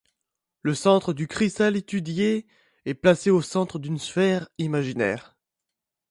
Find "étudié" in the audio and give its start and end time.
1.75-2.47